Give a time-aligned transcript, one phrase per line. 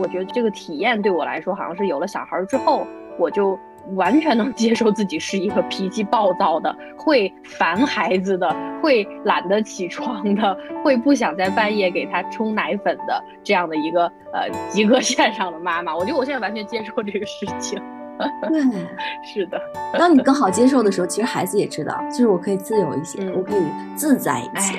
[0.00, 2.86] 我觉得这个体验对我来说，好像是有了小孩之后，
[3.18, 3.58] 我就
[3.96, 15.96] 完全能 接受自己是一个脾气暴躁的、会烦孩子的、会懒得起床的、会不想在半夜给他冲奶粉的这样的一个呃及格线上的妈妈。
[15.96, 17.80] 我觉得我现在完全接受这个事情。
[18.18, 18.60] 对，
[19.24, 19.60] 是的。
[19.98, 23.62] 当你 更好接受的时候，其实孩子也知道，就是我可以自由一些，我可以
[23.96, 24.78] 自在一些。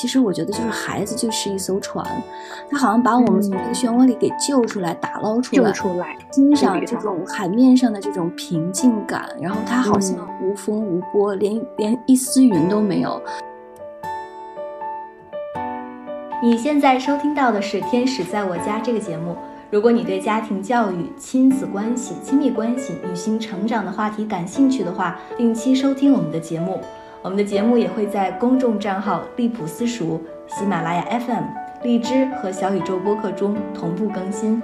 [0.00, 2.06] 其实我觉得，就是孩子就是一艘船，
[2.70, 9.28] 他好像把我们从这个漩涡里给救出来、打捞出来，救出来，欣赏这种海面上的这种平静感。
[9.40, 13.20] 然后他好像无风无波，连连一丝云都没有。
[16.40, 19.36] 你现在收听到的是《天使在我家》这个节目。
[19.68, 26.80] 如果你对家庭教育、亲子关系、亲密关系、女性成长的话题感兴趣的话，定期收听我们的节目。
[27.20, 31.44] 我们的节目也会在公众账号“利普私塾”、喜马拉雅 FM、
[31.82, 34.62] 荔枝和小宇宙播客中同步更新。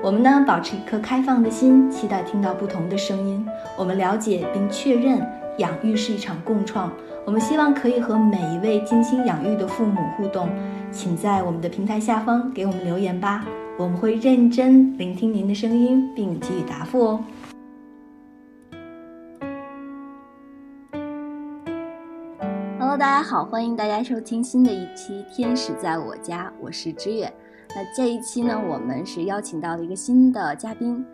[0.00, 3.44] 我们呢，保持一颗开放的心，期待听到不同的声音。
[3.76, 5.20] 我们了解并确认，
[5.58, 6.92] 养育是一场共创。
[7.24, 10.48] 我们希望可以和每一位精心养育的父母互动，
[10.92, 13.44] 请在我们的平台下方给我们留言吧，
[13.76, 17.24] 我们会认真聆听您的声音，并给予答复哦。
[22.98, 27.30] 大家好，欢迎大家收听新的一期《天使在我家》，我是知月。
[27.74, 31.04] 那这一期呢，我们是邀请到了一个新的嘉宾，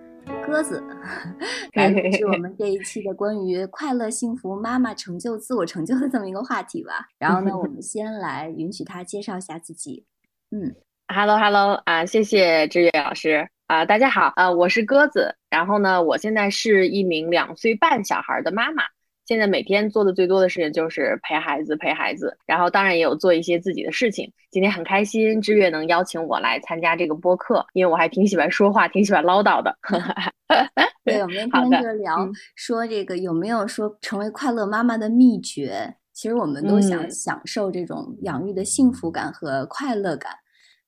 [0.47, 0.81] 鸽子，
[1.75, 7.09] 来录制我们这一期的关于快乐、幸福、妈妈成就、自我成就的这么一个话题吧。
[7.19, 10.07] 然后呢，我们 先来允许他介绍一下自己。
[10.53, 10.73] 嗯
[11.09, 15.35] ，Hello Hello 啊，谢谢知月老师啊，大家好啊，我是鸽子。
[15.51, 18.85] 然后呢，我现在是一名两岁半小孩的妈妈。
[19.33, 24.31] 现在每天做的最多的事情就是陪孩子，陪孩子，然后当然也有做一些自己的事情。
[24.51, 29.75] 今天很开心，知月能邀请我来参加这个播客，因为我还挺喜欢说话，挺喜欢唠叨的。
[31.03, 35.97] 对， 我们今天就聊说这个有没有说成为快乐妈妈的秘诀？
[36.13, 40.33] 其实我们都想享受这种养育的幸福感和快乐感。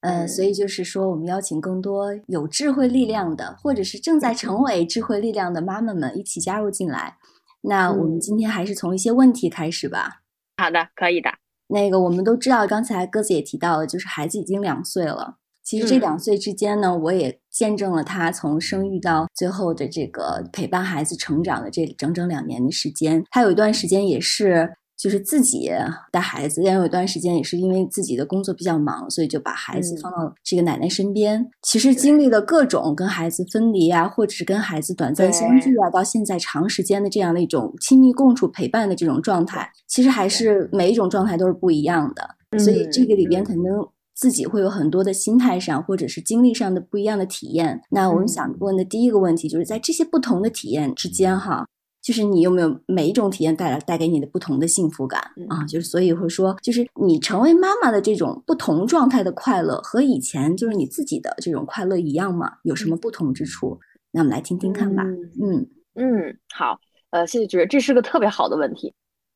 [0.01, 7.17] 呃，所以就是说，我们邀请更多有智慧力量的，或者是正在成为智慧力量的妈妈们一起加入进来。
[7.65, 10.23] 那我们今天还是从一些问题开始吧。
[10.57, 11.31] 好的，可以的。
[11.69, 15.37] 那个我们都知道，刚才鸽子也提到了，就是孩子已经两岁了。
[15.63, 23.25] 其实这两岁之间呢，我也见证了他从生育到最后的这个陪伴孩子成长的这整整两年的时间。
[23.31, 24.75] 他有一段时间也是。
[25.05, 25.71] 就是自己
[26.11, 31.47] 带孩子，但有一段时间也是因为自己的工作比较忙，所以就把孩子放到这个奶奶身边。
[31.61, 42.59] 其实经历了各种跟孩子分离啊，或者是跟孩子短暂相聚啊，到现在长时间的这样的一种亲密共处陪伴的这种状态，其实还是每一种状态都是不一样的。
[42.59, 43.71] 所以这个里边肯定
[44.15, 47.79] 自己会有很多的心态上或者是经历上的不一样的体验。
[47.91, 51.67] 那我们想问的第一个问题就是在这些不同的体验之间，哈。
[52.05, 55.65] 就是你有没有每一种体验带来带给你的不同的幸福感啊？
[55.65, 62.59] 就是所以会说，就是你成为妈妈的这种不同状态的快乐，和以前就是你自己的这种快乐一样吗？
[62.65, 63.81] 有什么不同之处？
[64.11, 65.03] 那我们来听听看吧。
[65.03, 66.79] 嗯嗯，好，
[67.09, 68.93] 呃，谢谢主任，这是个特别好的问题。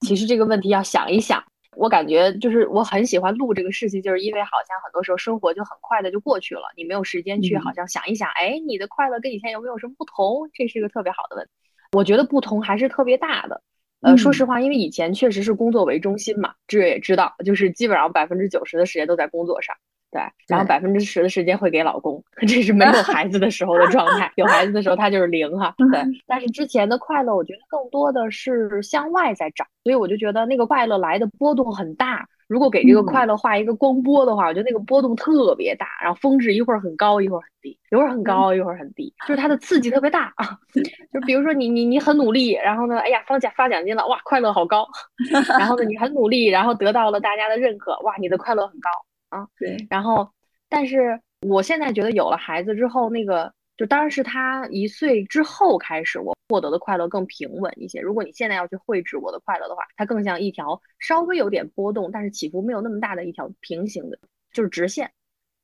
[0.07, 1.43] 其实这个问题要想一想，
[1.75, 10.51] 我感觉就是我很喜欢录这个事情，就是因为好像很多时候生活就很快的就过去了，你没有时间去好像想一想，哎，你的快乐跟以前有没有什么不同？
[10.53, 11.51] 这是一个特别好的问题。
[11.93, 13.63] 我觉得不同还是特别大的，
[14.03, 19.75] 呃，说实话，因为以前确实是工作为中心嘛，志远也知道，就是基本上百分之九十的时间都在工作上，
[20.11, 32.29] 对，然后百分之十的时间会给老公， 这是没有孩子的时候的状态，有孩子的时候他就是零哈，对，但是之前的快乐，我觉得更多的是向外在找，所以我就觉得那个快乐来的波动很大。
[32.49, 40.59] 如果给这个快乐画一个光波的话，我觉得那个波动特别大，然后峰值一会儿很高，一会儿很低，一会儿很高，一会儿很低，就是它的刺激特别大啊。
[41.13, 44.89] 就比如说你你你很努力，然后呢，哎呀发奖发奖金了，哇，快乐好高。
[45.59, 48.91] 然后呢，你很努力，然后得到了大家的认可，哇，你的快乐很高
[49.29, 49.47] 啊。
[49.59, 49.77] 对。
[49.91, 50.29] 然后，
[50.71, 53.53] 但是我现在觉得有了孩子之后，那个。
[53.79, 58.01] 就当然是他一岁之后开始，我获得的快乐更平稳一些。
[58.01, 64.19] 如果你现在要去绘制我的快乐的话，它更像一条稍微有点波动，但是起伏没有那么大的一条平行的，
[64.53, 65.11] 就是直线。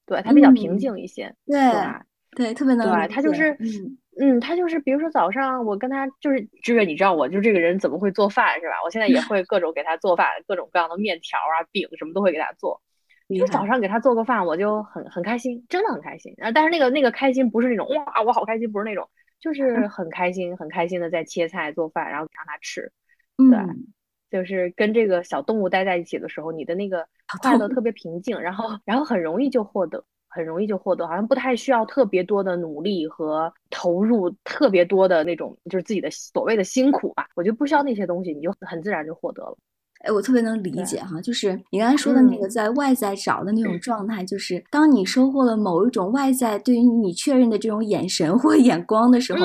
[0.07, 1.35] 对，它比较平静一些。
[1.45, 1.61] 对，
[2.37, 2.89] 对，特别能。
[2.89, 8.75] 对，他就是，嗯嗯，他就是，比如说早上我跟他就是志远，你知道我就这个人怎么会做饭是吧？
[8.85, 12.81] 我现在也 会各种给他做饭，各种各样的面条啊、饼什么都会给他做。
[13.39, 16.35] 就早上给他做个饭，我就很很开心，真的很开心。
[16.39, 19.09] 啊，但是那个那个开心不是那种哇，我好开心，不是那种，
[19.41, 22.93] 就是很开心，很开心的在切菜做饭，然后让他吃。
[23.37, 23.59] 对，
[24.31, 27.07] 就是跟这个小动物待在一起的时候，你的那个
[27.41, 37.29] 快乐特别平静，然后然后很容易就获得，很容易就获得，好像不太需要特别多的努力和投入，特别多的那种就是自己的所谓的辛苦吧。
[37.35, 39.59] 我觉得不需要那些东西，你就很自然就获得了。
[40.05, 49.41] 哎，我特别能理解哈，就是你刚才说的那个在外在找的那种状态，就是当你收获了某一种外在对于你确认的这种眼神或 眼光的时候，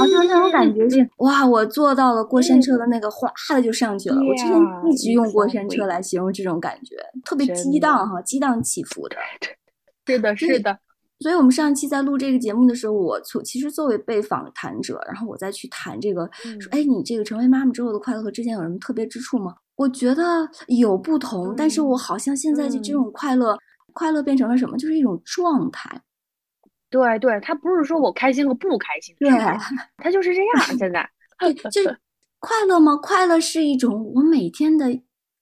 [0.00, 4.16] 好像那种感觉是哇，我坐到了过山车的那个哗的就上去了。
[4.16, 4.52] 我之前
[4.90, 9.16] 一直用过山车来形容这种感觉，特别激荡哈，激荡起伏的。
[10.06, 10.78] 是的，是的。
[11.20, 16.24] 所以我们上期在录这个节目的时候，我从其实作为被访谈者，然后我再去谈这个，
[16.60, 19.54] 说哎，你这个成为妈妈之后的快乐和之前有什么特别之处吗？
[19.78, 20.22] 我觉得
[20.66, 23.56] 有不同，但是我好像现在就这种快乐，
[23.92, 24.76] 快乐变成了什么？
[24.76, 26.02] 就是一种状态。
[26.90, 29.30] 对对，他不是说我开心和不开心，对，
[29.98, 30.76] 他就是这样。
[30.76, 31.08] 现在，
[31.38, 31.96] 对，就是
[32.40, 32.96] 快乐吗？
[32.96, 34.86] 快乐是一种我每天的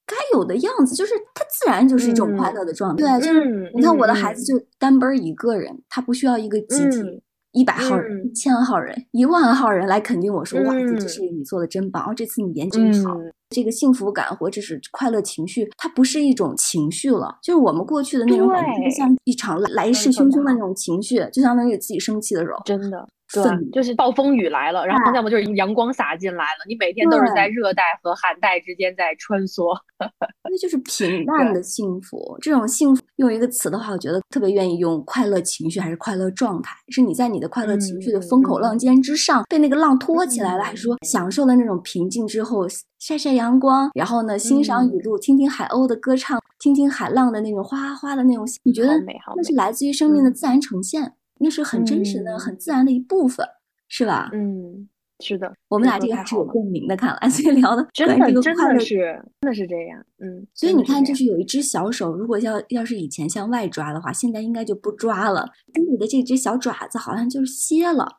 [0.05, 3.19] 该有的样子，就是它自然就是一种快乐的状态。
[3.19, 7.23] 对，就是你看我的孩子就单奔一个人，他不需要一个集体。
[7.53, 13.17] 一百号人、一千号人、一万号人来肯定我说哇，这是你做的真棒，哦这次你演真好。
[13.51, 23.07] 这个幸福感或者是快乐情绪，它不是一种情绪了，就是我们过去的那种感觉，像一场来势汹汹的那种情绪，就相当于自己生气的时候，真的。
[23.32, 23.43] 对，
[23.73, 26.64] 就是暴风雨来了，然后要么就是阳光洒进来了。
[26.69, 32.38] 你每天都是在热带和寒带之间在穿梭， 那就是平淡的幸福。
[32.40, 36.76] 这种幸福用一个词的话，我觉得特别愿意用快乐情绪还是快乐状态？
[36.90, 42.67] 是你在你的快乐情绪的风口浪尖之上被那个浪托起来了，还是说享受了那种平静之后
[43.00, 48.46] 晒晒阳光，然后呢欣赏雨露，听听海鸥的歌唱，听听海浪的那种哗哗的那种？
[48.62, 48.96] 你觉得
[49.37, 51.12] 那是来自于生命的自然呈现？
[51.38, 53.47] 那是很真实的、很自然的一部分，
[53.88, 54.31] 是吧？
[54.33, 54.88] 嗯，
[55.21, 60.05] 是的，我们俩这个还是有共鸣的，看来 所以聊的真的真的是真的是这样。
[60.19, 65.50] 嗯，所以你看，就是有一只小手，如果要要是以前向外抓的话，现在应该就不抓了。
[65.91, 68.19] 你的这只小爪子好像就是歇了，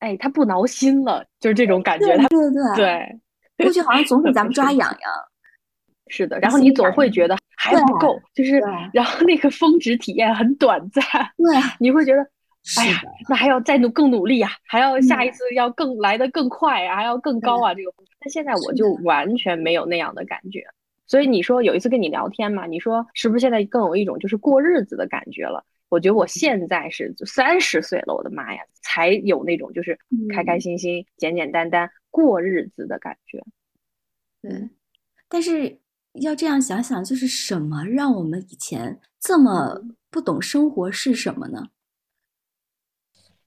[0.00, 2.06] 哎，它不挠心了，就是这种感觉。
[2.06, 3.20] 对对对对，
[3.64, 4.98] 过去好像总给 咱们抓痒痒。
[6.08, 8.62] 是的，然后你总会觉得还不够，就是
[8.92, 11.02] 然后那个峰值体验很短暂，
[11.36, 11.44] 对，
[11.80, 12.22] 你会觉得，
[12.78, 17.92] 哎呀，那还要再努更努力呀，还要下一次要更来的更快啊，还要更高啊，这个。
[18.20, 20.64] 但现在我就完全没有那样的感觉，
[21.08, 25.64] 所以你说有一次跟你聊天嘛，你说是不是现在更有一种就是过日子的感觉了？
[25.88, 29.98] 我觉得我现在是三十岁了，我的妈呀，才有那种就是
[30.32, 33.42] 开开心心、简简单单过日子的感觉。
[34.42, 34.68] 对，
[35.28, 35.76] 但是。
[36.20, 39.80] 要这样想想，就是什么让我们以前这么
[40.10, 41.68] 不懂生活是什么呢？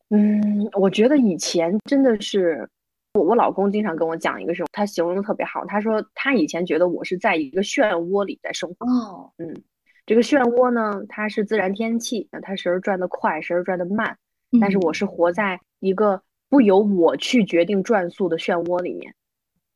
[0.09, 2.69] 嗯，我觉得以前真的是，
[3.13, 5.65] 我我老公经常跟我讲一个事，他形容的特别好。
[5.65, 8.85] 他说他以前觉得我是在一个漩涡里在生活。
[8.87, 9.63] 哦，嗯，
[10.05, 14.17] 这个漩涡呢，它是自然天气，它时而转得快，时而转得慢。
[14.59, 19.15] 但是我是活在一个不由我去决定转速的漩涡里面。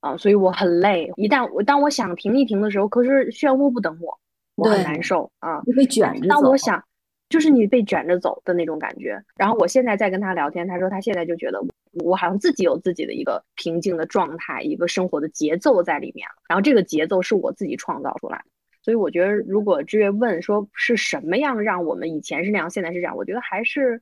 [0.06, 1.12] 啊，所以我很累。
[1.16, 4.16] 一旦我当我想停一停的时候，可是漩涡不等我，
[4.56, 5.60] 我很难受啊。
[5.76, 6.28] 被卷着。
[6.28, 6.84] 当我想，
[7.28, 9.20] 就是你被卷着走的那种感觉。
[9.36, 11.60] 然后我现在在跟他聊天，他说他现在就觉得
[12.04, 16.36] 我好像自己有自己的一个平静的状态，一个生活的节奏在里面了。
[16.48, 18.46] 然后这个节奏是我自己创造出来的。
[18.84, 24.00] 所以我觉得，如果志月问说是什么样让我们以前是那样，现在是这样，我觉得还是，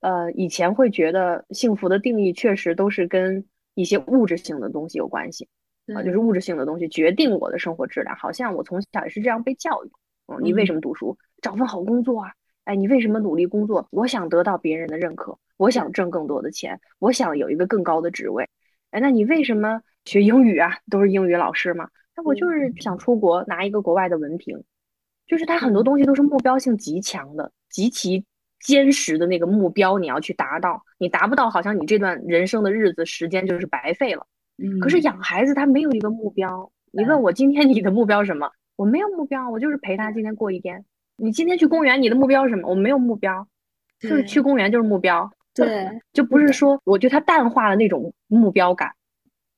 [0.00, 3.46] 呃，以前会觉得幸福的定义确实都是跟。
[3.74, 5.48] 一些物质性的东西有关系
[5.94, 8.14] 啊，就是物质性的东西决定我的生活质量。
[8.16, 9.90] 好像我从小也是这样被教育。
[10.26, 11.18] 嗯，你为什么读书？
[11.42, 12.32] 找份好工作啊！
[12.64, 13.88] 哎，你为什么努力工作？
[13.90, 18.48] 我想得到别人的认可，我想挣更多的钱，我想有一个更高的职位。
[18.90, 20.78] 哎，那你为什么学英语啊？
[20.88, 21.88] 都是英语老师嘛？
[22.16, 24.62] 那我就是想出国拿一个国外的文凭。
[25.26, 28.24] 就是他很多东西都是目标性极强的，极其。
[28.60, 34.26] 坚实的那个目标，你要去达到，你达不到，好像你这段人生的日子时间就是白费了。
[34.58, 34.78] 嗯。
[34.80, 38.50] 可是养孩子他没有一个目标，你问我今天 你的目标什么？
[38.76, 40.84] 我没有目标，我就是陪他今天过一天。
[41.16, 42.68] 你今天去公园，你的目标是什么？
[42.68, 43.46] 我没有目标，
[43.98, 45.30] 就是去公园就是目标。
[45.54, 48.92] 对，就不是说，我觉得他淡化了那种目标感。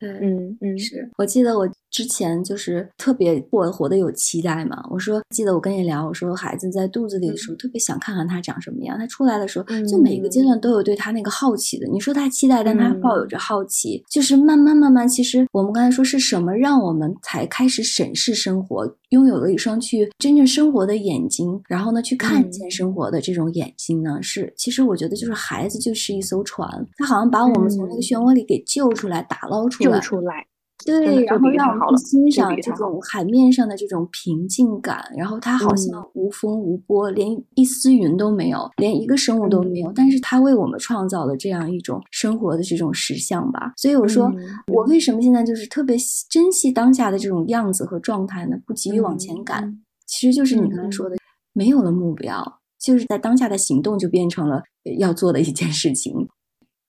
[0.02, 1.68] 对，嗯嗯，是我记得我。
[1.92, 4.82] 之前就是特别过活得有期待嘛。
[4.90, 8.98] 我说，记得我跟你聊，我说孩子在肚子里的时候，特别想看看他长什么样。
[8.98, 11.86] 他出来的时候，就每个阶段都有对他那个好奇的。
[11.88, 14.02] 你说他期待，但他抱有着好奇。
[14.08, 24.18] 就是慢慢慢慢，其实我们刚才说是什么让我们才开始审视生活，拥有了一双去真正生活的眼睛，然后呢去看见生活的这种眼睛呢？
[24.22, 26.66] 是，其实我觉得就是孩子就是一艘船，
[26.96, 30.46] 他好像把我们从那个漩涡里给救出来，打捞出来，救出来。
[30.84, 43.72] 对，然后让我们去欣赏这这种海面上的这种平静感，然后它好像无风无波，连一丝云都没有，连一个生物都没有，但是它为我们创造了这样一种生活的这种实像吧。
[43.76, 44.28] 所以我说，
[44.72, 45.96] 我为什么现在就是特别
[46.28, 48.56] 珍惜当下的这种样子和状态呢？
[48.66, 51.16] 不急于往前赶，其实就是你刚才说的，
[51.52, 54.60] 没有了目标，就是在当下的行动就变成了
[54.98, 56.28] 要做的一件事情。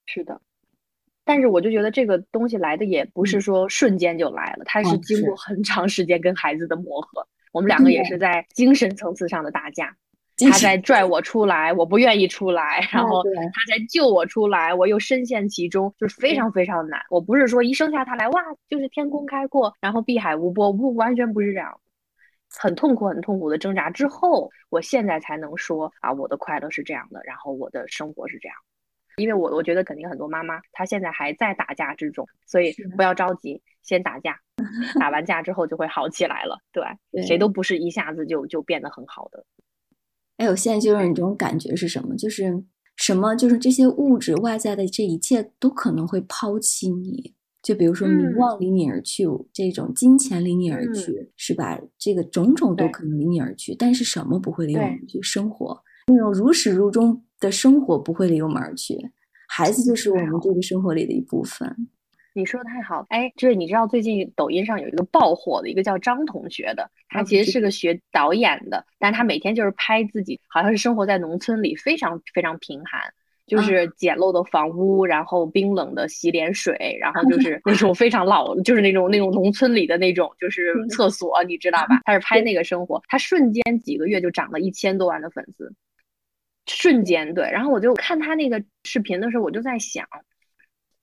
[0.04, 0.40] 是的。
[1.24, 7.26] 但是我就觉得这个东西来的也不是说瞬间就来了，它是经过很长时间跟孩子的磨合。
[7.52, 9.96] 我们两个也是在精神层次上的打架，
[10.38, 17.00] 他在拽我出来，我不愿意出来，然后他在救我出来，我又深陷其中，就是非常非常难。
[17.10, 21.80] 我不是说一生下他来哇就是天空开阔，然后碧海无波，不完全不是这样，
[22.50, 28.56] 很痛苦很痛苦的挣扎之后，我现在才能说啊我的快乐是这样的，然后我的生活是这样。
[29.16, 34.38] 因为我我觉得肯定很多妈妈她现在还在打架之中，所以不要着急，先打架，
[34.98, 36.58] 打完架之后就会好起来了。
[36.72, 39.44] 对，谁都不是一下子就就变得很好的。
[40.38, 42.16] 哎，我现在就有一种感觉是什么？
[42.16, 42.64] 就是
[42.96, 43.34] 什么？
[43.36, 47.34] 就是这些物质外在的这一切都可能会抛弃你。
[47.62, 51.80] 就比如说名望离你而去，这种金钱离你而去，是吧？
[51.98, 55.22] 这个种种都可能离你而去，但是什么不会离你而去？
[55.22, 57.24] 生活那种如始如终。
[57.44, 58.96] 的生活不会离我们而去，
[59.48, 61.76] 孩子就是我们这个生活里的一部分。
[62.32, 73.00] 你说的太好，哎，就是你知道最近抖音上有一个爆火的一个叫张同学的，他其实是个学导演的，但他每天就是拍自己，好像是生活在农村里，非常非常贫寒，
[73.46, 82.00] 就是简陋的房屋，然后冰冷的洗脸水，然后就 是那种非常老，就是那种那种农村里的那种就是厕所，你知道吧？
[82.04, 85.72] 他是拍那个生活，他瞬间几个月就涨了一千多万的粉丝。
[86.66, 90.06] 瞬间对，然后我就看他那个视频的时候，我就在想，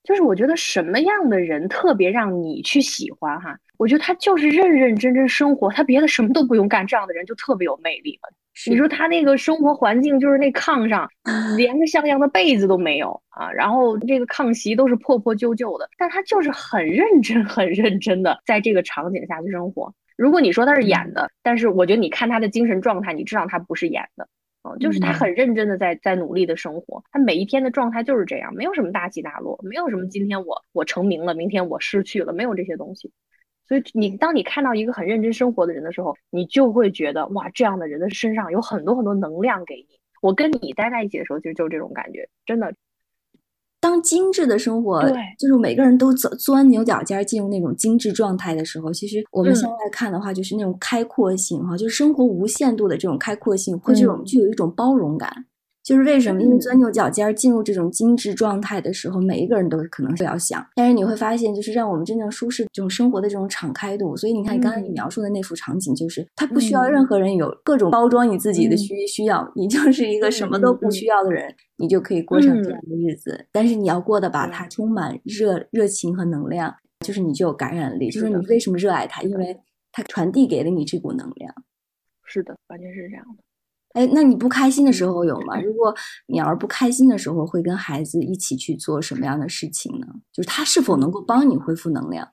[0.02, 3.56] 就是我觉得什么样的人特别让你去喜欢哈？
[3.78, 8.32] 我觉得他就是认认真真生活，他别的什么都不用干，这样的人就特别有魅力了。
[8.68, 11.08] 你说他那个生活环境，就是那炕上
[11.56, 19.94] 连个像样的被子都没有啊，然后这个炕席都是破破旧旧的，但他就是很认真、很认真的在这个场景下去生活。
[20.16, 24.28] 如果你说他是演的，但是我觉得你看他的精神状态，你知道他不是演的。
[24.64, 33.10] 嗯，就是他很认真的在在努力的生活，他每一天的状态就是这样，没有什么大起大落，没有什么今天我我成名了，明天我失去了，没有这些东西。
[33.66, 39.98] 所以你当你看到一个很认真生活的人的时候，你就会觉得哇，这样的人的身上有很多很多能量给你。
[40.20, 42.74] 我跟你待在一起的时候，就就这种感觉，真的。
[43.82, 55.46] 当精致的生活，对，就是每个人都钻钻牛角尖进入那种精致状态的时候，其实我们现在看的话，就是那种开阔性哈，就是生活无限度的这种开阔性，会这种具有一种包容感。
[55.82, 56.40] 就是为什么？
[56.40, 60.64] 因为钻牛角尖进入这种精致状态的时候，每一个人都可能是要想。
[60.76, 64.16] 但是你会发现，就是让我们真正舒适这种生活的这种敞开度。
[64.16, 73.46] 所以你看，刚才你描述的那幅场景，就是他不需要任何人有各种包装你自己的需需要，你就是一个什么都不需要的人，你就可以过上这样的日子。
[73.50, 78.08] 但是你要过得把它充满热热情和能量，就是你就有感染力。
[78.08, 79.22] 就是你为什么热爱它？
[79.22, 79.58] 因为
[79.90, 81.52] 它传递给了你这股能量。
[82.24, 83.42] 是的，完全是这样的。
[83.94, 85.60] 哎，那你不开心的时候有吗？
[85.60, 85.94] 如果
[86.26, 90.06] 你要是不开心的时候，会跟孩子一起去做什么样的事情呢？
[90.32, 92.28] 就是他是否能够帮你恢复能量？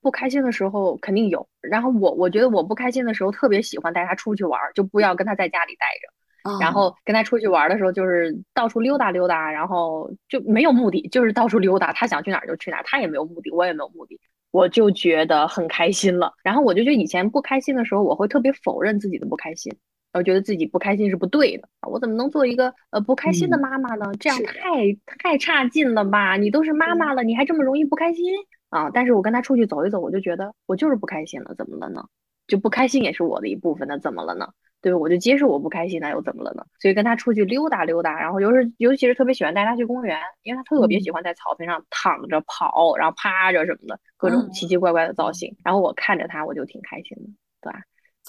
[0.00, 1.46] 不开心的时候肯定有。
[1.60, 6.58] 然后我我觉得我不开心的时候，特别喜欢带他出去玩，就不要跟他在家里待着。
[6.60, 11.92] 然后跟他出去玩的时候，就是到处溜达溜达，然后就没有目的，就是到处溜达。
[11.92, 14.18] 他想去哪儿就去哪儿，他也没有目的，我也没有目的，
[14.50, 16.32] 我就觉得很开心了。
[16.42, 19.76] 然后我就觉得以前不开心的时候，我会特别否认自己的不开心。
[20.12, 24.10] 我觉得自己不开心是不对的，我怎么能做一个呃不开心的妈妈呢？
[24.18, 26.36] 这样太太差劲了吧？
[26.36, 28.24] 你都是妈妈了，你还这么容易不开心
[28.70, 28.90] 啊？
[28.90, 32.04] 但是我跟他出去走一走，我就觉得我就是不开心了，怎么了呢？
[32.46, 34.48] 就不开心也是我的一部分，那怎么了呢？
[34.80, 34.98] 对吧？
[34.98, 36.64] 我就接受我不开心，那又怎么了呢？
[36.80, 45.54] 所以跟他出去溜达溜达，然后尤是尤其是特别喜欢带他去公园，因为他特别喜欢在草坪上躺着跑，然后趴着什么的，各种奇奇怪怪的造型。
[45.62, 47.24] 然后我看着他，我就挺开心的，
[47.60, 47.80] 对吧？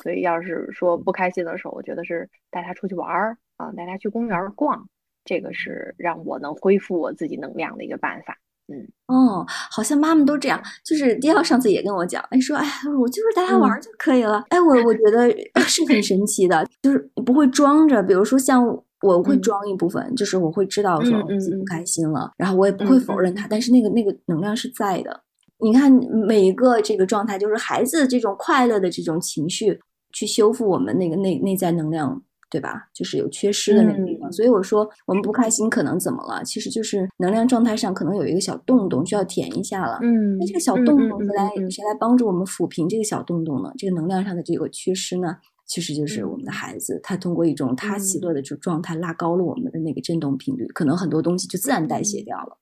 [0.02, 4.88] 所以，要是说不开心的时候，我觉得是带他出去玩儿啊，带他去公园逛，
[5.26, 8.38] 这个是让我能恢复我自己能量的一个办法。
[8.72, 10.62] 嗯，哦，好像妈妈都这样。
[10.86, 12.66] 就是迪奥上次也跟我讲，哎，说，哎，
[13.00, 14.46] 我就是带他玩就可以了。
[14.50, 15.28] 哎，我我觉得
[15.68, 18.04] 是很神奇的，就是不会装着。
[18.04, 18.64] 比如说，像
[19.02, 25.24] 我会装一部分，就是我会知道说自己不开心了，然后我也不会否认他，但是那个那个能量是在的。
[25.62, 25.92] 你看
[26.28, 29.80] 每一个这个状态，就是孩子这种快乐的这种情绪。
[30.12, 32.90] 去修复我们那个内内在能量对吧？
[32.94, 34.32] 就是有缺失的那个地方。
[34.32, 36.44] 所以我说我们不开心可能怎么了？
[36.44, 40.00] 其实就是能量状态上可能有一个小洞洞需要填一下了。
[40.02, 43.72] 嗯，那这个小洞洞谁来谁来帮助我们抚平这个小洞洞呢？
[43.78, 45.38] 这个能量上的这个缺失呢？
[45.68, 52.58] 其实就是我们的孩子，他通过一种他喜乐的这种状态拉高了我们的那个振动频率，可能很多东西就自然代谢掉了。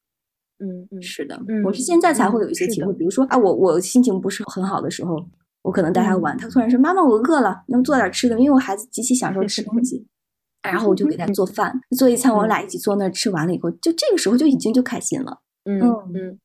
[0.59, 5.15] 嗯嗯，是的，我是现在才会有一些体会，比如说啊，我我心情不是很好的时候，
[5.67, 10.07] 我可能带他玩，他突然说妈妈我饿了，能做点吃的，因为我孩子极其享受吃东西，
[10.63, 15.41] 然后我就给他做饭，做一餐，我俩一起坐那吃完了以后，就这个时候就已经就开心了。
[15.65, 15.81] 嗯
[16.15, 16.39] 嗯。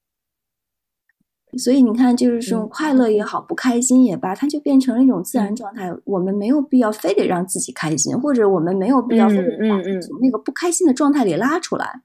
[1.56, 5.94] 所以你看，就是这种快乐也好，不开心也罢，它就变成了一种自然状态。
[6.04, 12.02] 我们没有必要非得让自己开心，或者我们没有必要非得把从那个不开心的状态里拉出来。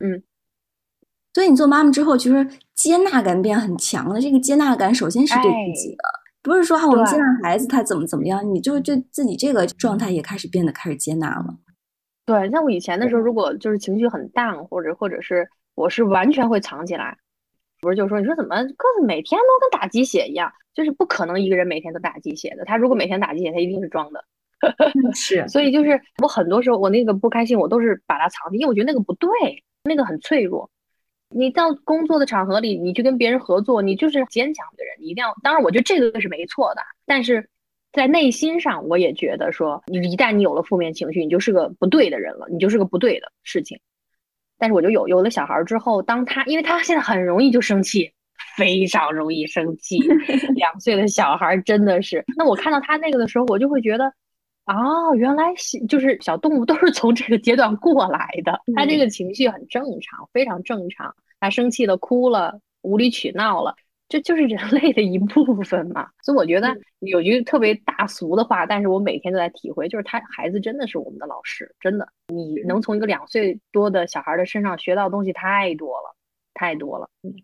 [0.00, 0.22] 嗯。
[1.32, 4.20] 所以你做妈妈之后，其实接纳感变很强了。
[4.20, 5.42] 这个接纳感首先是对
[5.74, 6.02] 自己的，
[6.44, 11.56] 不是说哈，我们接纳孩子他怎么怎么样，你就就自己这个状态也开始变得开始接纳了。
[12.26, 17.16] 对，像我以前的时候，如果就是情绪很淡，或者或者是我是完全会藏起来。
[17.80, 20.52] 不是，就是说，你说怎么个子每天都跟打鸡血一样？
[20.74, 22.64] 就是不可能一个人每天都打鸡血的。
[22.64, 24.24] 他如果每天打鸡血，他一定是装的。
[25.14, 29.30] 是，所以就是我很多时候我那个不开心，我都是把它藏起，因为我觉得那个不对，
[29.84, 30.70] 那个很脆弱。
[31.34, 35.34] 你到工作的场合里，你去跟别人合作，你就是坚强的人，你一定要。
[35.42, 37.50] 当然，我觉得这个是没错的，但是
[37.92, 43.78] 在内心上，我也觉得说，你一旦你有了负面情绪，你就是个不对的人了，你就是个不对的事情。
[44.56, 48.12] 但是我就有有了小孩之后，当他因为他现在很容易就生气，
[48.56, 49.98] 非常容易生气。
[50.54, 54.12] 两岁的小孩真的是，那我看到他那个的时候，我就会觉得，
[54.66, 55.52] 哦，原来
[55.88, 58.60] 就是小动物都是从这个阶段过来的。
[58.74, 61.14] 他这个情绪很正常，非常正常。
[61.40, 63.74] 他生气了，哭了，无理取闹了。
[64.08, 76.14] 这就是人类的一部分嘛，所以我觉得有句特别大俗的话，但是我每天都在体会，就是他孩子真的是我们的老师，真的，你能从一个两岁多的小孩的身上学到东西太多了，
[76.52, 77.08] 太多了。
[77.22, 77.34] 嗯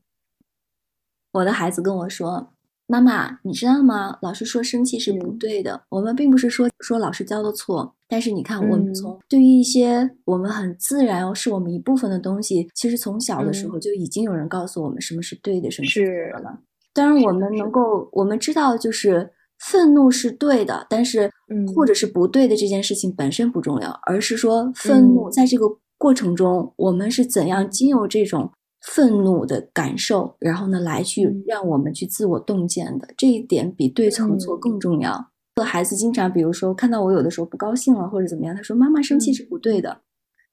[1.33, 2.53] 我的孩子跟我说
[2.91, 4.19] ：“妈妈，你知道吗？
[4.21, 5.81] 老师说生气是不对的。
[5.89, 16.59] 我们并不是说说老师教的错，但是你看，我们从对于一些我们很自然是我们一部分的东西，其实从小的时候就已经有人告诉我们什么是对的，什么是错的了。
[16.93, 21.31] 当然，我们能够我们知道，就是愤怒是对的，但是
[21.77, 35.31] 或者是不对的这件事情本身不重要，而是说愤怒在这个过程中，我们是怎样经由这种。”愤怒的感受，然后呢，来去让我们去自我洞见的这一点，比对和错更重要。
[35.57, 40.01] 和孩子经常，比如说看到我有的时候不高兴了或者怎么样，他说：“妈妈生气是不对的。”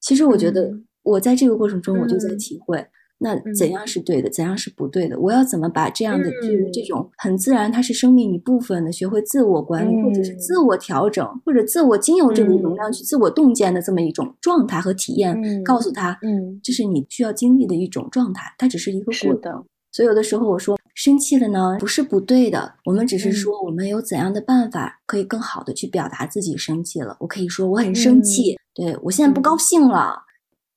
[0.02, 0.72] 其实我觉得，
[1.04, 2.86] 我在这个过程中，我就在体会。
[3.20, 5.20] 那怎样是对的，怎样是不对的？
[5.20, 19.66] 我要怎么把这样的这这种很自然，它是生命一部分的，学会自我管理，或者是自我调整，或者自我经由这个能量去自我洞见的这么一种状态和体验，告诉他，嗯，这是你需要经历的一种状态，它只是一个过程。
[19.92, 27.18] 所以有的时候我说生气了呢，不是不对的，我们只是说我们有怎样的办法可以更好的去表达自己生气了。
[27.20, 30.22] 我可以说我很生气，对我现在不高兴了，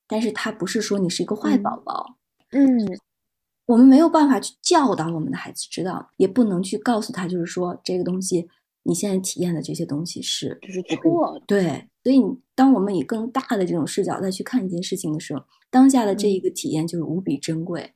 [0.07, 2.15] 但是他不是说你是一个坏宝宝。
[2.51, 2.99] 嗯，
[3.65, 8.47] 我们没有办法去教导我们的孩子知道，也不能去告诉他，就是说这个东西
[8.83, 11.45] 你现在体验的这些东西是就是错的。
[11.47, 12.21] 对，所以
[12.53, 17.93] 当我们以更大的这种视角再去看一件事情的时候，当下的这一个体验就是无比珍贵。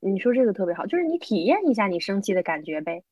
[0.00, 3.04] 你说这个特别好，就是你体验一下你生气的感觉呗，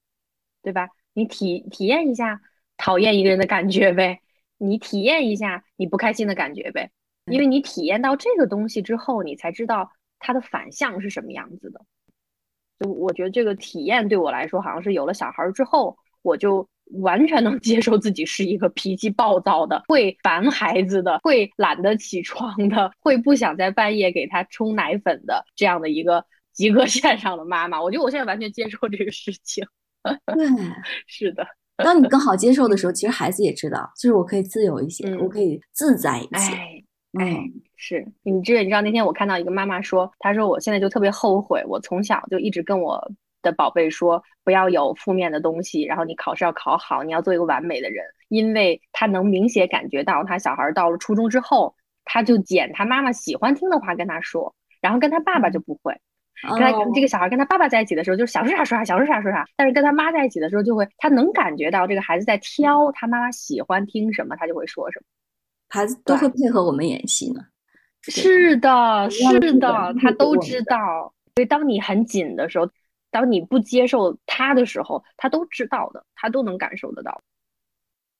[0.62, 0.88] 对吧？
[1.12, 2.40] 你体体验一下
[2.76, 4.20] 讨厌一个人的感觉呗，
[4.58, 6.90] 你体验一下你不开心的感觉呗，
[7.30, 9.92] 因为你体验到这个东西之后，你才知道。
[10.18, 11.80] 它的反向是什么样子的？
[12.80, 16.68] 就我觉得这个体验对我来说，好像是有了小孩之后，我就
[17.02, 27.80] 完全能 接受自己是一个脾气暴躁的、会烦孩子的、会懒得起床的、会不想在半夜给他冲奶粉的这样的一个及格线上的妈妈。
[27.80, 29.64] 我觉得我现在完全接受这个事情。
[30.02, 30.46] 对，
[31.06, 31.46] 是的。
[31.76, 36.52] 当你更好接受的时候，其实孩子也知道，就是我可以自由一些，我可以自在一些。
[37.18, 38.06] 哎，是。
[38.22, 43.10] 你知你知道那天我看到一个妈妈说，她说我现在就特别后悔，我从小就一直跟我
[43.42, 51.74] 的宝贝说，不要有负面的东西，然后你考试要考好，你要做一个完美的人，因为她能明显感觉到，她小孩到了初中之后，
[52.04, 55.98] 他就捡他妈妈喜欢听的话跟他说，然后跟他爸爸就不会，
[56.42, 65.04] 跟他这个小孩跟他爸爸在一起的时候，就是想说啥说啥，想说啥说啥，但是跟他妈在一起的时候，就会他能感觉到这个孩子在挑他妈妈喜欢听什么，他就会说什么。
[65.74, 67.40] 孩子都会配合我们演戏呢，
[68.02, 71.12] 是的，是的，他都知道。
[71.34, 72.70] 所以当你很紧的时候，
[73.10, 77.20] 当你不接受他的时候，他都知道的，他都能感受得到。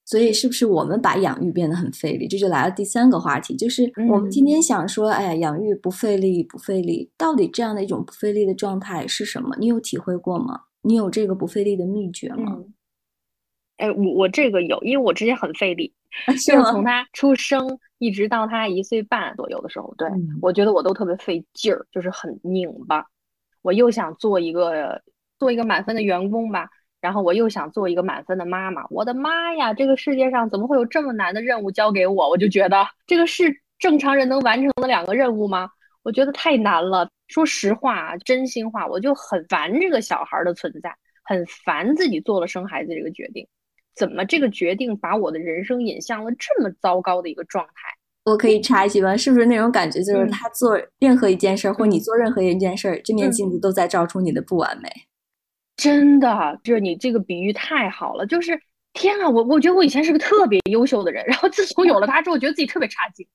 [0.05, 2.27] 所以，是不是我们把养育变得很费力？
[2.27, 7.09] 这就来了第三个话题，就是我们今天想说，哎呀，养育不费力，不费力。
[7.17, 9.55] 到底这样的一种不费力的状态是什么？
[9.61, 10.63] 你有体会过吗？
[10.83, 12.59] 你有这个不费力的秘诀吗？
[13.77, 15.93] 哎，我我这个有，因为我之前很费力，
[16.37, 20.09] 是从他出生一直到他一岁半左右的时候，对
[20.41, 23.05] 我觉得我都特别费劲儿，就是很拧巴。
[23.63, 25.03] 我又想做一个
[25.39, 26.69] 做一个满分的员工吧。
[27.01, 32.31] 然后我又想做一个满分的妈妈，我的妈呀，这个世界上怎么会有这么难的任务交给我？
[32.31, 35.69] 我就觉得这个是正常人能完成的两个任务吗？
[36.03, 37.07] 我觉得太难了。
[37.29, 43.47] 说实话，真心话，我就很烦这个小孩的存在，很烦自己做了生孩子这个决定。
[43.95, 47.73] 怎么这个决定把我的人生引向了这么糟糕的一个状态？
[48.25, 49.15] 我可以插一句吗？
[49.17, 54.89] 是不是那种感觉，就是他做任何一件事儿，或你做任何一件事儿，这面镜子都在照出你的不完美？
[55.77, 58.25] 真的，就是你这个比喻太好了。
[58.25, 58.59] 就是
[58.95, 63.27] 天啊，我我觉得我以前是个特别优秀的人，然后自从有了他之后，觉得自己特别差劲。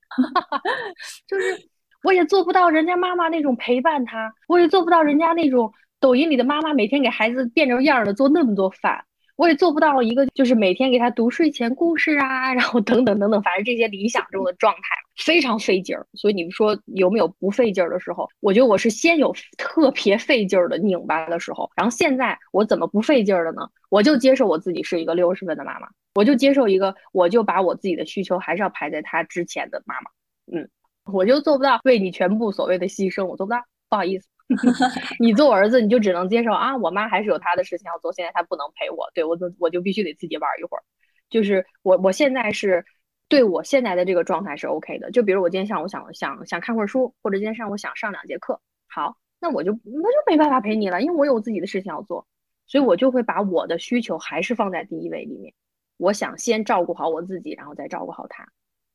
[1.28, 1.56] 就是
[2.04, 9.06] 我也做不到人家妈妈那种陪伴他，我也做不到人家那种抖音里的妈妈每天给孩子变着样的做那么多饭。
[9.40, 14.82] 我也做不到一个，就是每天给他读睡前故事啊，然后等等等等，反正这些理想中的状态
[15.16, 16.06] 非常费劲儿。
[16.14, 18.28] 所以你们说有没有不费劲儿的时候？
[18.42, 23.62] 我觉得我是先有特别费劲儿的拧巴的时候，然后现在我怎么不费劲儿了呢？
[23.88, 30.12] 我就接受我自己是一个六十分的妈妈，我就接受一个，我就把我自己的需求还是要排在他之前的妈妈。
[30.52, 30.68] 嗯，
[31.06, 34.28] 我就做不到为你全部所谓的牺牲，我做不到，不好意思。
[35.20, 36.76] 你做我儿子，你就只能接受啊！
[36.78, 40.84] 我妈还是有她的事情要做，现在她不能陪我，对我就我就必须得自己玩一会儿。
[41.30, 42.84] 就是我我现在是
[43.28, 45.12] 对我现在的这个状态是 OK 的。
[45.12, 52.26] 就比如我今天上午想想想看会儿书，或者今天上午想上两节课，好，那我就那就没办法陪你了，因为我有自己的事情要做，
[52.66, 55.54] 所以我就会把我的需求还是放在第一位里面。
[55.98, 58.48] 我想先照顾好我自己，然后再照顾好他。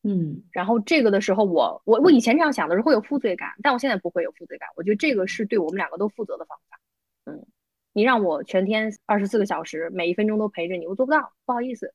[0.07, 4.69] 嗯，然后这个的时候，我我我以前这样想的是会有负罪感，但我现在不会有负罪感。
[4.77, 6.79] 我觉得这个是对我们两个都负责的方法。
[7.25, 7.47] 嗯，
[7.95, 11.95] 你让我全天二十四个小时，每一分钟都陪着你，我做不到，不好意思。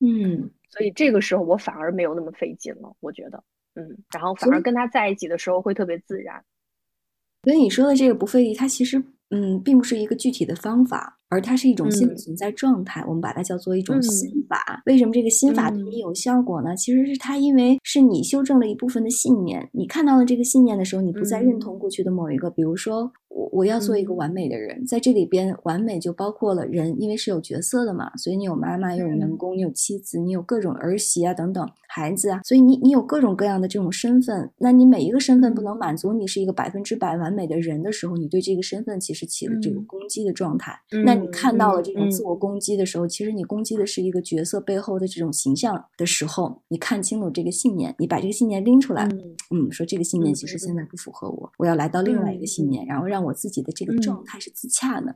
[0.00, 3.42] 嗯，所以这个时候我反而没有那么费劲了，我觉得，
[3.74, 6.44] 嗯，然后反而跟他在一起的时候会特别自然。
[7.44, 9.02] 所以你说的这个不费力，它其实
[9.32, 11.18] 嗯，并不是一个具体的方法。
[11.28, 14.82] 而它是一种心理存在状态，我们把它叫做一种心法。
[14.84, 16.76] 为什么这个心法对你有效果呢？
[16.76, 23.10] 其实是它因为是你修正了一部分的信念，你看到了这个信念的时候，你不再认同过去的某一个，比如说。
[23.34, 34.50] 我我要做一个完美的人，在这里边，完美就包括了人，因为是有角色的嘛，所以你有妈妈，又有员工，你有妻子，你有各种儿媳啊等等孩子啊，所以你你有各种各样的这种身份。
[34.58, 40.78] 那你每一个身份不能满足你是一个百分之百完美的人的时候，你对这个身份其实起了这个攻击的状态。
[41.06, 49.08] 那你看到了这种自我攻击的时候，其实你攻击的是一个角色背后的这种形象的时候，你看清楚这个信念，你把这个信念拎出来，
[49.50, 53.22] 嗯，说这个信念其实现在不符合我，我要来到另外一个信念，然后让。
[53.22, 55.14] 我自己的这个状态是自洽的，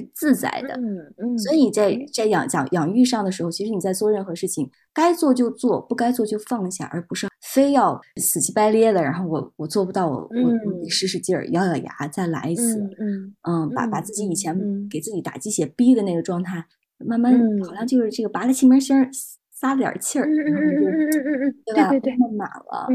[0.00, 0.74] 是自在的。
[0.74, 9.02] 嗯嗯，所以你在在养养养育上的时候，其实你在做任何事情，该做就做，不该做就放下，而不是非要死乞白咧的。
[9.02, 12.80] 然后我我做不到，我我得使使劲儿，咬咬牙再来一次。
[12.98, 16.64] 嗯嗯，把把自己以前给自己打鸡血逼的那个状态，
[16.98, 17.32] 慢慢
[17.64, 18.96] 好像就是这个拔了气门芯
[19.52, 20.26] 撒点气儿，
[21.64, 21.88] 对吧？
[21.90, 22.88] 对对，满了。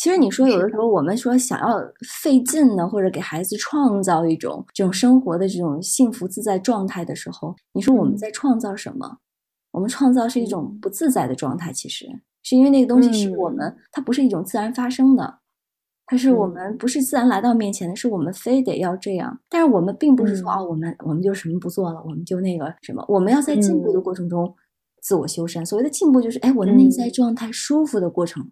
[0.00, 1.78] 其实你说有的时候我们说想要
[2.22, 9.18] 费劲呢，或者给孩子创造一种这种生活的这种幸福自在状态的时候，你说我们在创造什么？
[9.72, 11.70] 我们创造是一种不自在的状态。
[11.70, 12.06] 其实
[12.42, 15.40] 是因为那个东西是我们，它不是一种自然发生的，
[16.06, 19.38] 它是我们不是自然来到面前的，是我们非得要这样。
[19.50, 24.54] 但是我们并不是说啊，我们我们就什么不做了，我们就那个什么，我们要在进步的过程中
[25.02, 25.66] 自我修身。
[25.66, 28.50] 所谓的进步就是，哎，我的内在状态舒服的过程。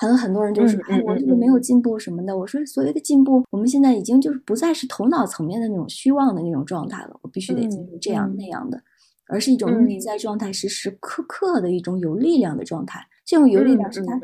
[0.00, 2.34] 很很多人就是，哎，我这个没有进步什么的。
[2.34, 7.20] 我说，所谓的进步，我们现在已经就是不再是头脑层面的那种虚妄的那种状态了。
[7.20, 8.82] 我必须得进入这样那样的，
[9.28, 13.06] 而是一种内在状态，时时刻刻的一种有力量的状态。
[13.26, 14.18] 这种有力量是它，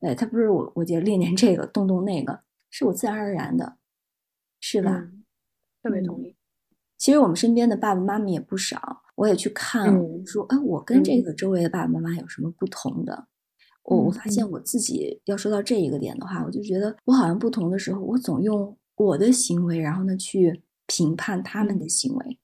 [0.00, 3.76] 哎，它不是我，我就练练这个，动动那个，是我自然而然的，
[4.58, 5.06] 是吧？
[5.82, 6.34] 特别同意。
[6.96, 13.26] 其实我们身边的爸爸妈妈也不少，我也去看，说，哎，我跟这个周围的爸爸妈妈有什么不同的？
[13.84, 22.38] 我我发现我自己要说到这一个点的话，我就觉得我好像不同的时候，我总用我的行为，然后呢去评判他们的行为。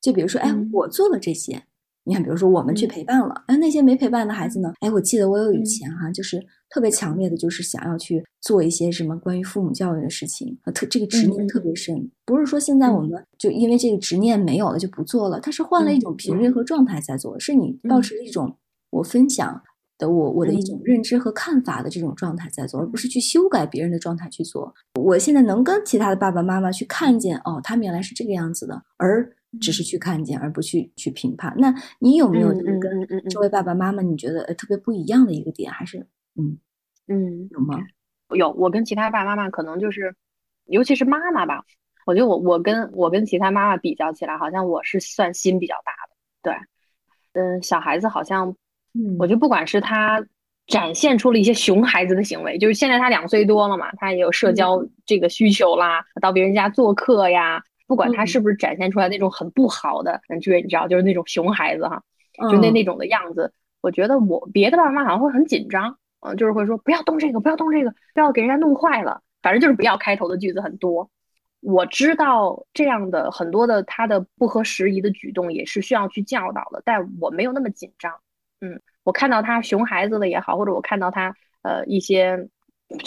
[0.00, 1.64] 就比如说，哎，我做了这些，
[2.04, 4.72] 你看，比如说我们去陪伴了，哎，那些没陪伴的孩子呢？
[4.80, 11.74] 哎，我记得我有以前哈，就是特别强烈的，就是想要去做一些什么关于父母教育的事情，特这个执念特别。
[11.74, 12.08] 深。
[12.24, 18.56] 不是说现在我们就因为这个执念没有了就不做了，它是换了一种频率和状态在做，是你保持一种
[18.90, 19.60] 我分享
[19.98, 24.74] 的我我的一种认知和看法的这种状态在做，而不是去修改别人的状态去做。
[24.94, 29.32] 我现在能跟其他的爸爸妈妈去看见，哦，他们原来是这个样子的，而。
[29.58, 31.54] 只是去看见，而不去去评判。
[31.56, 35.72] 那你有没有就是跟这位爸爸妈妈，你觉得呃特别不一样的一个点？
[35.72, 35.98] 还是
[36.34, 36.58] 嗯
[37.06, 37.78] 嗯有吗？
[38.34, 40.14] 有，我跟其他爸爸妈妈可能就是，
[40.66, 41.64] 尤其是妈妈吧，
[42.04, 46.16] 我觉得我我跟我跟其他妈妈比较起来，好像我是算心比较大的。
[47.32, 48.54] 对，嗯，小孩子好像，
[48.96, 50.24] 嗯，我觉得不管是他
[50.66, 57.62] 展现出了一些熊孩子的行为，就是现在他两岁多了嘛，他也有社交这个需求啦，到别人家做客呀。
[57.88, 62.02] 不管他是不是展现出来那种很不好的，就是你知道，就是那种熊孩子哈，
[62.50, 63.52] 就那那种的样子。
[63.80, 69.22] 我觉得我别的爸爸妈妈好像会很紧张，嗯，就是会说不要动这个，不要动这个，不要给人家弄坏了。
[69.40, 71.08] 反正就是不要开头的句子很多。
[71.60, 78.12] 我知道这样的很多的他的不合时宜的举动也是需要去教导的，但我没有那么紧张。
[78.60, 82.48] 嗯，我看到他熊孩子的也好，或者我看到他呃一些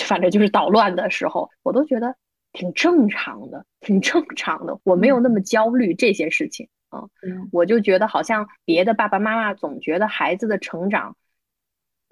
[0.07, 2.15] 反正就是捣乱的时候，我都觉得。
[2.51, 7.03] 挺正常的，挺正常的，我没有那么焦虑这些事情啊。
[7.51, 11.15] 我就觉得好像别的爸爸妈妈总觉得孩子的成长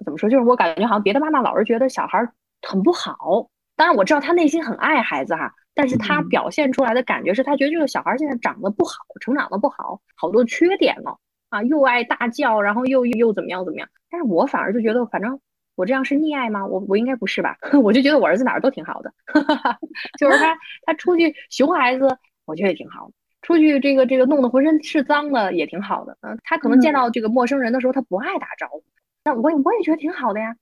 [0.04, 2.24] 怎么说，就是我感觉好像别的妈妈老是觉得小孩
[2.62, 3.50] 很不好。
[3.74, 13.88] 当然我知道他内心很爱孩子哈，但是他表现出来的感觉是他觉得这个小孩现在长得不好，成长的不好，好多缺点了啊，又爱大叫，然后又又怎么样怎么样。
[14.10, 15.40] 但是我反而就觉得反正。
[15.78, 16.66] 我这样是溺爱吗？
[16.66, 17.56] 我我应该不是吧？
[17.84, 19.14] 我就觉得我儿子哪儿都挺好的，
[20.18, 23.12] 就是他他出去熊孩子，我觉得也挺好的。
[23.42, 26.18] 出去这个这个弄得浑身是脏的也挺好的。
[26.22, 28.82] 嗯，他可能见到这个陌生人的时候，他不爱打招呼，
[29.22, 30.56] 那我也我也觉得挺好的呀。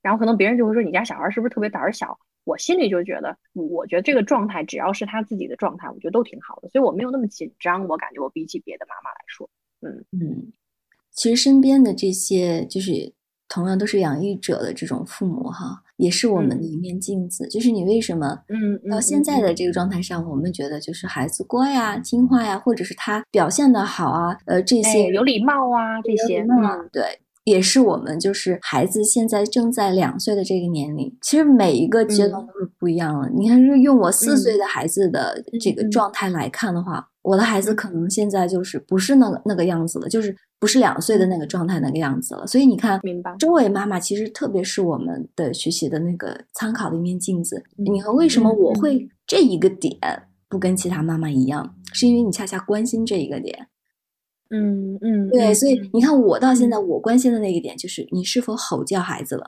[0.00, 2.18] 然后可能别人就会说你家小孩是不是特别胆小？
[2.44, 7.86] 我心里就觉得，我觉得这个状态只要是他自己的状态，我觉得都挺好的，所以我没有那么紧张。
[7.88, 9.50] 我感觉我比起别的妈妈来说，
[9.82, 10.52] 嗯嗯，
[11.12, 13.12] 其实身边的这些就是。
[13.48, 17.46] 同样都是养育者的这种父母哈，也是我们的一面镜子。
[17.48, 33.28] 就是你为什么嗯到现在的这个状态上，我们觉得就是孩子乖呀、听话呀，或者是他表现的好啊，呃，这些有礼貌啊，这些嗯，对，也是我们就是孩子现在正在两岁的这个年龄，其实每一个阶段都是不一样的。
[33.36, 40.36] 你看，用我四岁的孩子的这个状态来看的话，我的孩子可能现在就是不是那个那个样子了，就是。
[40.62, 43.34] 不是两岁的那个状态那个样子了，所以你看，明白。
[43.36, 47.64] 周围妈妈其实特别是我们的学习的那个参考的一面镜子。
[47.76, 49.98] 你看，为什么我会这一个点
[50.48, 51.74] 不跟其他妈妈一样？
[51.92, 53.66] 是因为你恰恰关心这一个点。
[54.50, 59.44] 嗯嗯，对，所以你看，我到现在我关心的那个点就是你是否吼叫孩子了，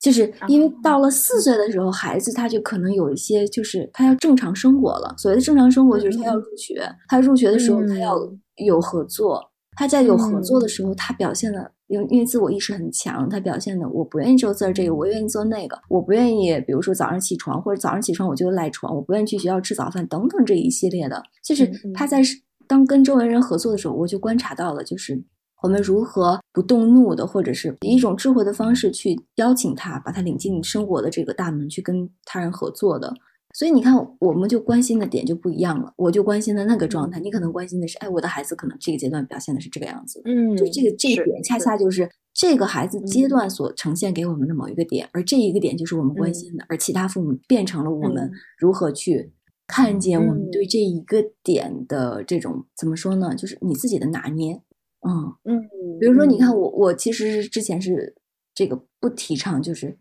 [0.00, 5.14] 就是因为到了四岁的时候，孩子他就可能有一些就是他要正常生活了。
[5.18, 8.16] 所谓的正常生活就是他要入学，他入学的时候他要
[8.56, 9.48] 有合作。
[9.76, 22.20] 他在有合作的时候，他表现的，因为因为自我意识很强，他表现的我不愿意做字这个，我愿意做那个，我不愿意，比如说早上起床或者早上起床我就赖床，我不愿意去学校吃早饭等等这一系列的，就是他在
[22.66, 25.22] 当跟周围人合作的时候，我就观察到了，就是
[25.62, 33.12] 我们如何不动怒的，或者是以一种智慧的方式去邀请他，把他领进生活的这个大门去跟他人合作的。
[33.52, 35.92] 所以你看，我们就关心的点就不一样了。
[35.96, 40.22] 我就关心的那个状态，你可能关心的是，哎，我的孩子可能这个阶段表现的是这个样子。
[40.24, 49.32] 嗯，就这个这一点，恰恰就是这个孩子阶段所呈现给我们的某一个点，而这一个点就是我们关心的，而其他父母变成了我们如何去
[49.66, 53.34] 看见我们对这一个点的这种怎么说呢？
[53.34, 54.62] 就是你自己的拿捏。
[55.00, 58.14] 嗯嗯，比如说，你看我，我其实之前是
[58.54, 59.98] 这个不提倡，就是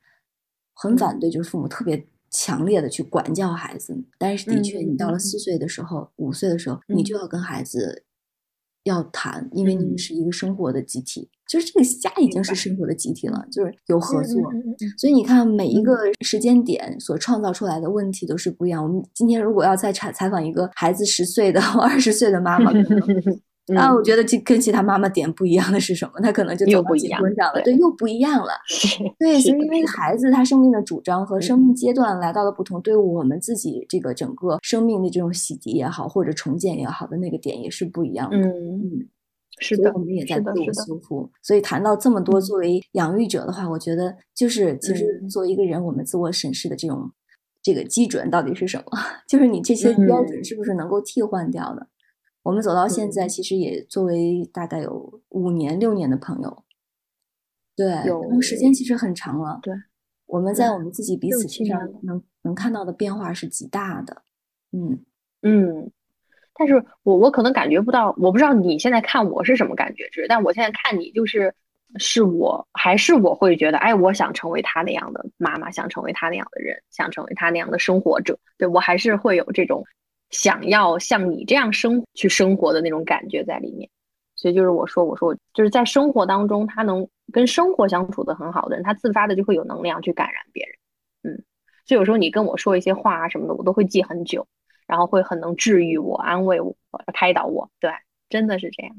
[0.74, 2.08] 很反对，就是父母特别。
[2.32, 8.04] 强烈的去管教孩子，但是的确，你到了四岁的时候、五岁的时候，你就要跟孩子
[8.84, 14.40] 要谈，因为你们是一个生活的集体，就是这个家已经是生活的集体了，就是有合作。
[14.96, 18.84] 所以你看，每一个时间点所创造出来的问题都是不一样。
[18.84, 22.72] 我们今天如果要再采采访一个孩子十岁的或、 二十岁的妈妈。
[23.78, 26.20] 啊，我觉得这跟其他妈妈点不一样的是什么？
[26.22, 28.54] 她可能就走到结婚上了，对，又不一样了。
[29.20, 38.38] 对，所以因为孩子他生命的主张和生命阶段来到了不同，对我们自己这个整个生命的这种洗涤也好，或者重建也好的那个点也是不一样的。
[38.38, 39.08] 嗯嗯，
[39.60, 41.30] 是的，我们也在自我修复。
[41.42, 47.12] 所以谈到这么多，作为养育者的话，我觉得就是其实作为一个人，我们自我审视的这种
[47.62, 48.98] 这个基准到底是什么？
[49.28, 51.88] 就是你这些标准是不是能够替换掉的？
[52.44, 56.64] 我们走到现在，其实也作为大概有五年、六年的朋友，
[57.76, 59.60] 对，有时间其实很长了。
[59.62, 59.74] 对，
[60.26, 64.22] 我们在我们自己彼此身上能能看到的变化是极大的。
[64.72, 65.04] 嗯
[65.42, 65.92] 嗯，
[66.54, 71.54] 但是我我可能感觉不到，我不知道你现在看我是什么感觉，是，但我现在看你就是。
[71.98, 78.38] 是我还是我会觉得，哎，我想成为他那样的妈妈，想成为他那样的人，想成为他那样的生活者。
[78.60, 79.84] 对我还是会有这种
[80.30, 83.90] 想要像你这样生去生活的那种感觉在里面。
[84.36, 90.76] 所以就是我说，我说就是在生活当中，他能跟生活相处的很好的人，他自发的就会有能量去感染别人。
[91.24, 91.44] 嗯，
[91.86, 94.48] 所以有时候你跟我说一些话啊什么的，我都会记很久，
[94.88, 96.74] 然后会很能治愈我、安慰我、
[97.14, 97.70] 开导我。
[97.82, 97.92] 对，
[98.30, 98.96] 真的是这样。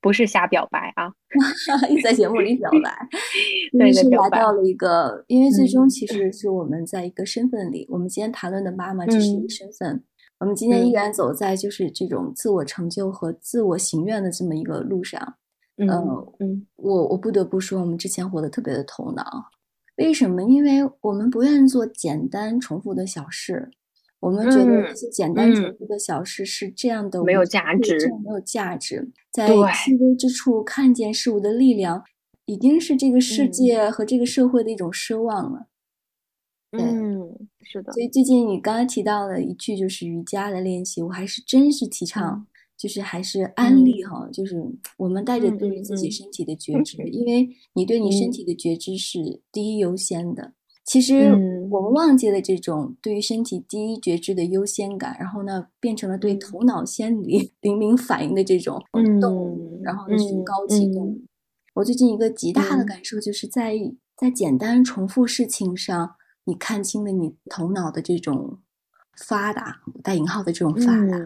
[0.00, 1.12] 不是瞎表白啊，
[2.04, 3.08] 在节目里表白，
[3.72, 10.04] 因为是来到了一个，因为最终其实是我们在一个身份里，我们今天谈论的妈妈就是一个身份，
[10.38, 15.36] 我们今天依然走在就是这种自我成就和自我行愿的这么一个路上。
[15.78, 15.88] 嗯
[16.40, 19.24] 嗯，我我不得不说，我们之前活得特别的头脑，
[19.96, 20.42] 为什么？
[20.42, 23.70] 因为我们不愿意做简单重复的小事。
[24.18, 29.12] 我们觉得那些简单重复的小事是这样的，没有价值，没有价值。
[29.30, 32.02] 在细微之处看见事物的力量，
[32.46, 35.66] 已经是这个世界和这个社会的一种奢望了。
[36.72, 37.92] 嗯，是的。
[37.92, 44.56] 所以最近你刚刚提到了一句就是瑜伽的练习，我还是真是提倡，就是还是安利哈，就是
[44.96, 49.18] 我们带着对于自己身体的觉知，因为你对你身体的觉知是
[49.50, 50.52] 第一优先的。
[50.84, 51.32] 其实
[51.68, 58.80] 我们忘记了这种对于身体第一觉知的优先感，然后呢，变成了对头脑先理灵敏反应的这种
[59.20, 61.20] 动物，然后呢是高级动物。
[61.74, 63.74] 我最近一个极大的感受就是在
[64.16, 66.08] 在简单重复事情上，
[66.46, 68.58] 你看清了你头脑的这种
[69.26, 71.18] 发达带引号的这种发达，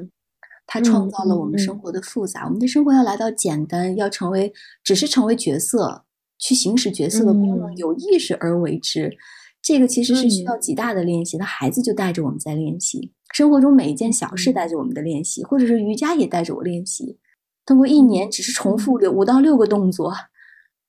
[0.67, 2.45] 它创造了我们生活的复杂。
[2.45, 4.53] 我们的生活要来到简单，要成为
[4.83, 6.05] 只是成为角色，
[6.39, 9.17] 去行使角色的功能，有意识而为之。
[9.63, 17.19] 这个其实是需要极大的练习，那孩子就带着我们在练习，生活中每一件小事带着我们的练习，或者是瑜伽也带着我练习。
[17.67, 20.15] 通过一年只是重复六五到六个动作，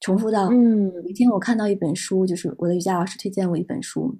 [0.02, 0.92] 重复到嗯。
[0.94, 4.18] 有一天我看到一本书，就是我的瑜伽老师推荐我一本书，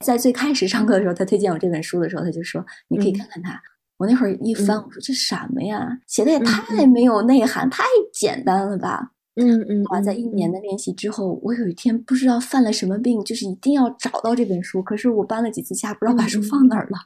[0.00, 3.60] 在最开始上课的时候，他推荐我这本书的时候，他就说你可以看看它。
[3.98, 5.86] 我那会儿一翻，我说这什么呀？
[6.08, 9.11] 写的也太没有内涵，太简单了吧。
[9.36, 14.82] 嗯嗯，哇，在一年的练习之后，我有一天不知道犯了什么病，就是一定要找到这本书。
[14.82, 16.98] 可是我搬了几次家，不知道把书放哪儿了。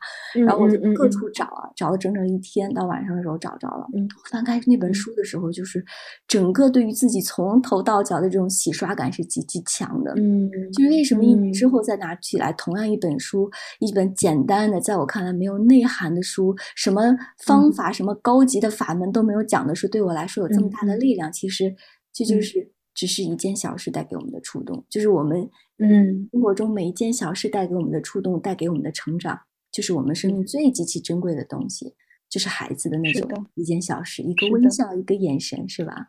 [0.44, 3.86] 然后我就各处找啊，找了整整一天，到晚上的时候找着了。
[3.94, 5.84] 嗯，翻开那本书的时候，就是
[6.26, 10.12] 整个对于自己从头到脚的这种洗刷感是极其强的。
[10.16, 17.02] 嗯，就是为什么一年之后再拿起来同样一本书，一本简单的，在我看来没有内涵的书，什么
[17.44, 21.72] 方法、什么高级的法门都没有讲的书，对我来说有这么大的力量，其实。
[22.16, 26.26] 这就是只是一件小事带给我们的触动，就是我们嗯。
[26.32, 29.38] 生活中每一件小事带给我们的触动，带给我们的成长，
[29.70, 31.94] 就是我们生命最极其珍贵的东西，
[32.30, 36.08] 就是孩子的那种一件小事，一个微笑，一个眼神，是吧？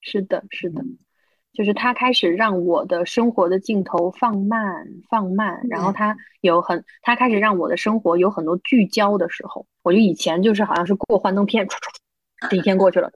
[0.00, 0.84] 是的，是的，
[1.52, 11.64] 就是他开始让我的生活的镜头放慢，放慢，然后他有很，他开始让我的生活有很多聚焦的时候，我就以前就是好像是过幻灯片，
[12.50, 13.12] 这一天过去了，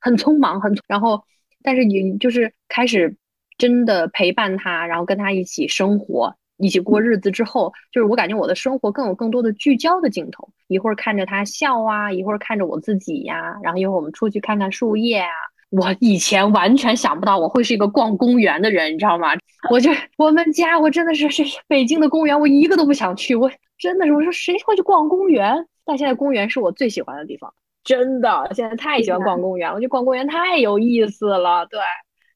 [0.00, 1.22] 很匆忙，很然后。
[1.62, 3.16] 但是你就是开始
[3.58, 10.48] 真的陪伴他，然后跟他一起生活，一起过日子之后，就是我感觉我的生活更有更多的聚焦的镜头。
[10.68, 15.28] 一会儿看着他笑啊，一会儿看着我自己呀，然后一会儿我们出去看看树叶啊。
[15.70, 19.28] 我以前完全想不到我会是一个逛公园的人，你知道吗？
[19.70, 23.36] 我就我们家，我真的是是北京的公园，我一个都不想去。
[23.36, 25.66] 我真的是我说谁会去逛公园？
[25.84, 27.52] 但现在公园是我最喜欢的地方。
[27.82, 29.74] 真的，现在太喜欢逛公园了。
[29.74, 31.80] 我觉得逛公园太有意思了，对，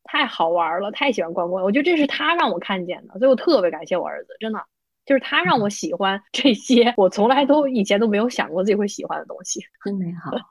[0.04, 1.64] 太好玩了，太喜欢逛公园。
[1.64, 4.58] 我觉得这是他让我看见的，所以我特别感谢我儿子，真的，
[5.04, 10.32] 就是他让我喜欢这些我从来都以前都没有想过自己会喜欢的东西，真美好。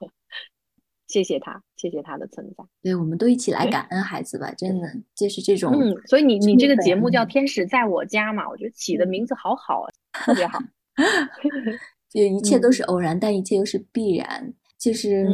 [1.08, 2.64] 谢谢他，谢谢他的存在。
[2.82, 5.72] 对，我们都一起来感恩孩子吧，真的，就是这种。
[5.74, 9.90] 嗯，所以你你这个节目叫《天使在我家》嘛，我觉得起的名字好好啊，
[10.26, 10.58] 特别好。
[12.10, 14.54] 就一切都是偶然，但一切又是必然。
[14.84, 15.26] 就是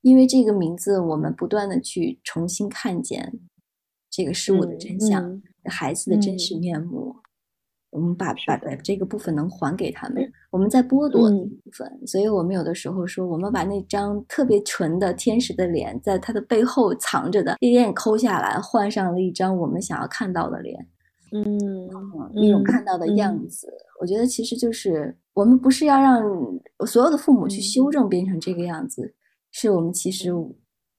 [0.00, 3.32] 因为这个名字，我们不断的去重新看见
[4.10, 7.14] 这个事物的真相，孩子的真实面目。
[7.90, 11.88] 我们把把把这个部分能还给他们，我们在剥夺一部分。
[12.04, 20.84] 所以我们有的时候说，我们把那张特别纯的天使的脸，在他的背后藏着的，一点点抠下来，换上了一张我们想要看到的脸。
[21.44, 21.88] 嗯，
[22.34, 23.72] 一种看到的样子。
[24.00, 26.22] 我觉得其实就是我们不是要让
[26.86, 29.14] 所有的父母去修正变成这个样子，
[29.50, 30.30] 是我们其实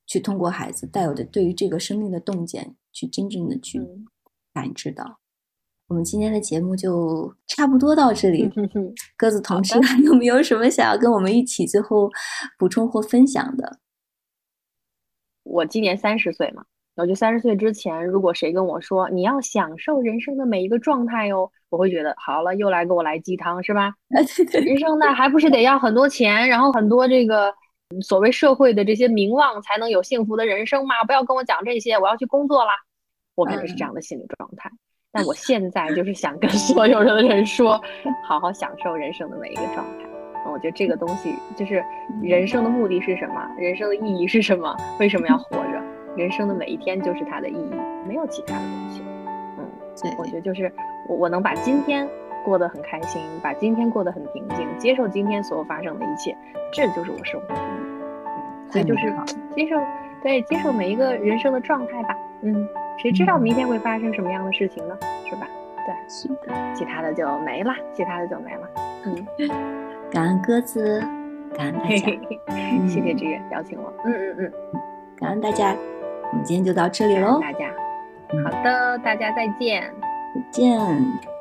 [0.05, 3.81] 去通过孩子带有的对于这个生命的洞见，去真正的去
[4.53, 5.19] 感知到。
[5.87, 8.49] 我们今天的节目就差不多到这里。
[9.15, 12.09] 鸽子同事 还有没有什么想要跟我们一起最后
[12.57, 13.79] 补充或分享的？
[15.43, 16.65] 我今年三十岁嘛，
[16.97, 23.93] 我觉得三十岁之前，如果谁跟我说你要享受人生的每一个状态哦，我会觉得好了，又来给我来鸡汤是吧？
[24.09, 27.53] 人生呢还不是得要很多钱，然后很多这个
[28.01, 30.95] 所谓社会的这些名望，才能有幸福的人生吗？
[31.05, 32.71] 不要跟我讲这些，我要去工作啦。
[33.35, 34.71] 我肯定是这样的心理状态。
[35.11, 37.79] 但我现在就是想跟 所有的人说，
[38.27, 40.07] 好好享受人生的每一个状态。
[40.51, 41.83] 我觉得这个东西就是
[42.23, 43.47] 人生的目的是什么？
[43.59, 44.75] 人生的意义是什么？
[44.99, 45.86] 为什么要活着？
[46.17, 47.71] 人生的每一天就是它的意义，
[48.07, 49.03] 没有其他的东西。
[49.57, 49.65] 嗯，
[50.01, 50.71] 对，我觉得就是
[51.07, 52.07] 我我能把今天
[52.43, 56.35] 过得很开心，把今天过得很平静，接受今天所有发生的一切，
[56.73, 57.87] 这就是我生活的意义。
[58.25, 59.13] 嗯，所以就是
[59.55, 59.79] 接受，
[60.23, 62.17] 对，接受每一个人生的状态吧。
[62.41, 62.67] 嗯。
[62.99, 64.97] 谁知道明天会发生什么样的事情呢？
[65.29, 65.47] 是吧？
[65.85, 68.67] 对，是的，其他的就没了，其他的就没了。
[69.05, 69.27] 嗯，
[70.11, 70.99] 感恩鸽子，
[71.55, 71.95] 感恩大家，
[72.89, 73.93] 谢谢志远邀请我。
[74.03, 74.51] 嗯嗯嗯，
[75.15, 75.75] 感恩大家，
[76.31, 77.39] 我们今天就到这里喽。
[77.41, 77.69] 大家，
[78.43, 79.83] 好的，大家再见，
[80.35, 81.36] 再见。